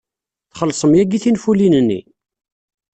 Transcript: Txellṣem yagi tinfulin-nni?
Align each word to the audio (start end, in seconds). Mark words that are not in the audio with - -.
Txellṣem 0.51 0.91
yagi 0.97 1.19
tinfulin-nni? 1.23 2.01